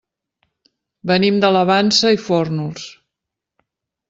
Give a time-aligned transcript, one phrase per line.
[1.11, 2.89] Venim de la Vansa i Fórnols.